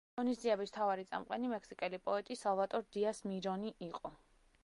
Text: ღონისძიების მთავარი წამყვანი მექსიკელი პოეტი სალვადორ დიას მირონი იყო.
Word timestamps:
ღონისძიების 0.17 0.71
მთავარი 0.71 1.03
წამყვანი 1.09 1.51
მექსიკელი 1.51 1.99
პოეტი 2.09 2.37
სალვადორ 2.43 2.87
დიას 2.97 3.23
მირონი 3.33 3.77
იყო. 3.89 4.13